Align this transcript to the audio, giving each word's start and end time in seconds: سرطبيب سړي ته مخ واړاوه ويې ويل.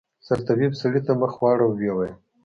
سرطبيب 0.27 0.73
سړي 0.81 1.01
ته 1.07 1.13
مخ 1.21 1.33
واړاوه 1.41 1.73
ويې 1.75 1.91
ويل. 1.95 2.15